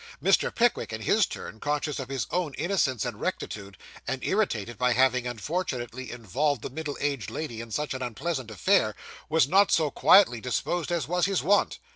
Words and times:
Mr. 0.19 0.55
Pickwick, 0.55 0.91
in 0.91 1.01
his 1.03 1.27
turn, 1.27 1.59
conscious 1.59 1.99
of 1.99 2.09
his 2.09 2.25
own 2.31 2.55
innocence 2.55 3.05
and 3.05 3.21
rectitude, 3.21 3.77
and 4.07 4.23
irritated 4.23 4.75
by 4.75 4.93
having 4.93 5.27
unfortunately 5.27 6.09
involved 6.09 6.63
the 6.63 6.71
middle 6.71 6.97
aged 6.99 7.29
lady 7.29 7.61
in 7.61 7.69
such 7.69 7.93
an 7.93 8.01
unpleasant 8.01 8.49
affair, 8.49 8.95
was 9.29 9.47
not 9.47 9.71
so 9.71 9.91
quietly 9.91 10.41
disposed 10.41 10.91
as 10.91 11.07
was 11.07 11.27
his 11.27 11.43
wont. 11.43 11.77